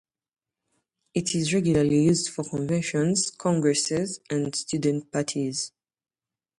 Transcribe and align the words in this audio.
It 1.13 1.35
is 1.35 1.53
regularly 1.53 2.05
used 2.05 2.29
for 2.29 2.43
conventions, 2.43 3.29
congresses 3.29 4.19
and 4.31 4.55
student 4.55 5.11
parties. 5.11 5.73